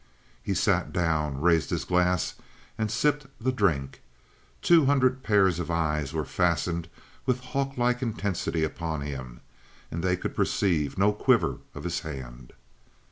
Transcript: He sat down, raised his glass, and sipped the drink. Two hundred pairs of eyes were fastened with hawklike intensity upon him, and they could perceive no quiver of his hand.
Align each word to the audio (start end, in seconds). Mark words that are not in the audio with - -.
He 0.41 0.55
sat 0.55 0.91
down, 0.91 1.39
raised 1.41 1.69
his 1.69 1.85
glass, 1.85 2.33
and 2.75 2.89
sipped 2.89 3.27
the 3.39 3.51
drink. 3.51 4.01
Two 4.63 4.87
hundred 4.87 5.21
pairs 5.21 5.59
of 5.59 5.69
eyes 5.69 6.11
were 6.11 6.25
fastened 6.25 6.87
with 7.27 7.41
hawklike 7.53 8.01
intensity 8.01 8.63
upon 8.63 9.01
him, 9.01 9.41
and 9.91 10.03
they 10.03 10.17
could 10.17 10.35
perceive 10.35 10.97
no 10.97 11.13
quiver 11.13 11.59
of 11.75 11.83
his 11.83 11.99
hand. 11.99 12.53